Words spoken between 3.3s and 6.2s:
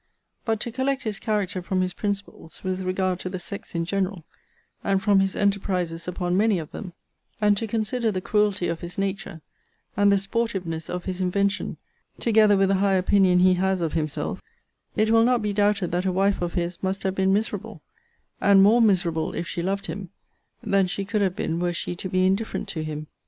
sex in general, and from his enterprizes